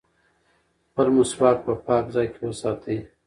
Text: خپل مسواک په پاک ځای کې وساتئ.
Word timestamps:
خپل 0.87 1.07
مسواک 1.17 1.57
په 1.65 1.73
پاک 1.87 2.05
ځای 2.15 2.27
کې 2.33 2.41
وساتئ. 2.49 2.97